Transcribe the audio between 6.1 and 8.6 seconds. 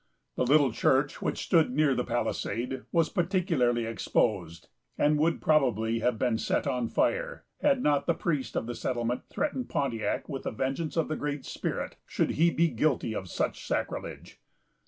been set on fire, had not the priest